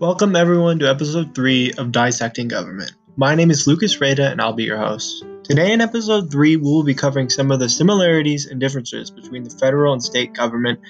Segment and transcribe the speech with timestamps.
[0.00, 2.92] Welcome everyone to episode 3 of Dissecting Government.
[3.18, 5.26] My name is Lucas Reda and I'll be your host.
[5.44, 9.42] Today in episode 3, we will be covering some of the similarities and differences between
[9.42, 10.80] the federal and state government.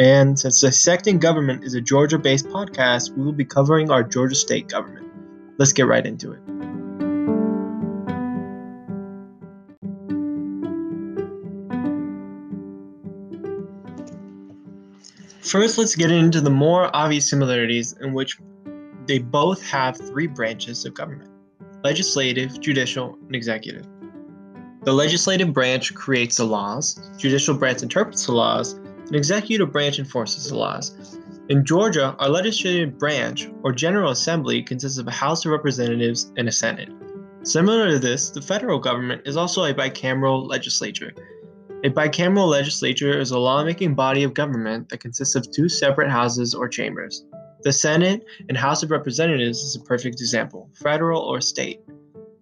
[0.00, 4.34] And since Dissecting Government is a Georgia based podcast, we will be covering our Georgia
[4.34, 5.06] state government.
[5.58, 6.40] Let's get right into it.
[15.46, 18.36] First, let's get into the more obvious similarities in which
[19.06, 21.30] they both have three branches of government
[21.84, 23.86] legislative, judicial, and executive.
[24.82, 30.48] The legislative branch creates the laws, judicial branch interprets the laws, and executive branch enforces
[30.48, 31.16] the laws.
[31.48, 36.48] In Georgia, our legislative branch, or General Assembly, consists of a House of Representatives and
[36.48, 36.88] a Senate.
[37.44, 41.12] Similar to this, the federal government is also a bicameral legislature.
[41.84, 46.54] A bicameral legislature is a lawmaking body of government that consists of two separate houses
[46.54, 47.26] or chambers.
[47.62, 51.80] The Senate and House of Representatives is a perfect example, federal or state.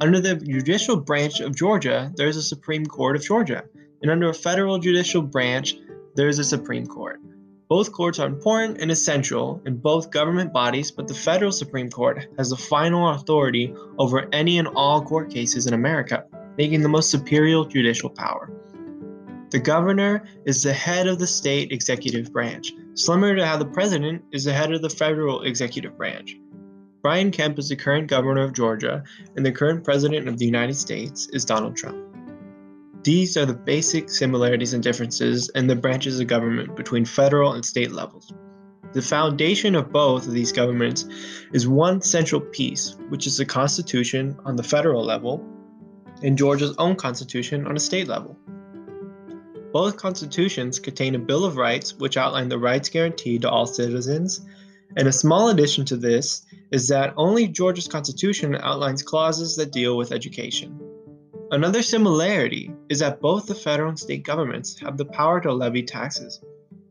[0.00, 3.64] Under the judicial branch of Georgia, there is a Supreme Court of Georgia,
[4.03, 5.75] and under a federal judicial branch,
[6.14, 7.20] there is a Supreme Court.
[7.69, 12.28] Both courts are important and essential in both government bodies, but the federal Supreme Court
[12.39, 16.25] has the final authority over any and all court cases in America,
[16.56, 18.48] making the most superior judicial power.
[19.55, 24.24] The governor is the head of the state executive branch, similar to how the president
[24.33, 26.36] is the head of the federal executive branch.
[27.02, 29.05] Brian Kemp is the current governor of Georgia,
[29.36, 32.05] and the current president of the United States is Donald Trump.
[33.05, 37.64] These are the basic similarities and differences in the branches of government between federal and
[37.64, 38.33] state levels.
[38.92, 41.06] The foundation of both of these governments
[41.52, 45.46] is one central piece, which is the Constitution on the federal level
[46.24, 48.36] and Georgia's own Constitution on a state level.
[49.75, 54.41] Both constitutions contain a Bill of Rights, which outline the rights guaranteed to all citizens.
[54.97, 59.96] And a small addition to this is that only Georgia's constitution outlines clauses that deal
[59.96, 60.79] with education.
[61.51, 65.83] Another similarity is that both the federal and state governments have the power to levy
[65.83, 66.41] taxes.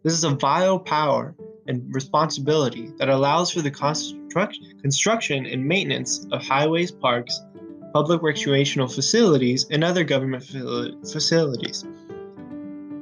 [0.04, 1.36] This is a vital power
[1.68, 7.40] and responsibility that allows for the construct- construction and maintenance of highways, parks,
[7.94, 10.44] public recreational facilities, and other government
[11.10, 11.86] facilities.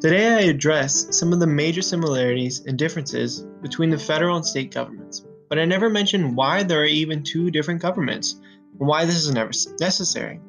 [0.01, 4.73] Today, I address some of the major similarities and differences between the federal and state
[4.73, 8.41] governments, but I never mention why there are even two different governments
[8.79, 10.41] and why this is never necessary.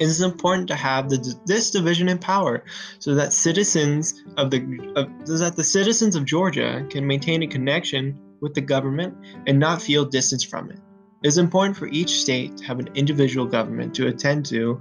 [0.00, 2.64] It is important to have the, this division in power
[2.98, 4.58] so that citizens of the
[5.22, 9.80] so that the citizens of Georgia can maintain a connection with the government and not
[9.80, 10.80] feel distance from it.
[11.22, 14.80] It is important for each state to have an individual government to attend to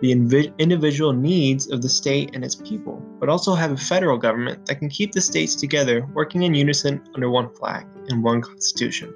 [0.00, 0.12] the
[0.58, 4.78] individual needs of the state and its people, but also have a federal government that
[4.78, 9.14] can keep the states together, working in unison under one flag and one constitution.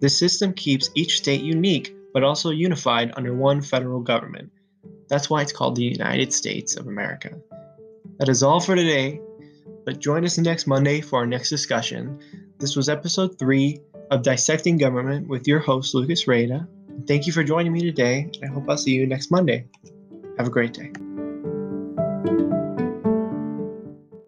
[0.00, 4.50] This system keeps each state unique, but also unified under one federal government.
[5.08, 7.30] That's why it's called the United States of America.
[8.18, 9.20] That is all for today,
[9.84, 12.18] but join us next Monday for our next discussion.
[12.58, 13.80] This was episode 3
[14.10, 16.68] of Dissecting Government with your host, Lucas Reda.
[17.06, 19.66] Thank you for joining me today, and I hope I'll see you next Monday.
[20.38, 20.92] Have a great day.